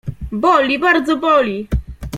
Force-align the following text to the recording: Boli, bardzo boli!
Boli, 0.45 0.79
bardzo 0.79 1.17
boli! 1.19 1.67